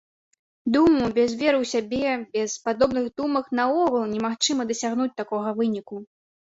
[0.75, 2.09] Думаю, без веры ў сябе,
[2.39, 6.07] без падобных думак наогул немагчыма дасягнуць такога выніку.